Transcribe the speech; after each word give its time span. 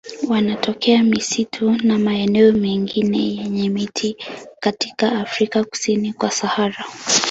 Wanatokea 0.29 1.03
misitu 1.03 1.71
na 1.83 1.99
maeneo 1.99 2.51
mengine 2.51 3.17
yenye 3.35 3.69
miti 3.69 4.17
katika 4.59 5.11
Afrika 5.19 5.63
kusini 5.63 6.13
kwa 6.13 6.31
Sahara. 6.31 6.85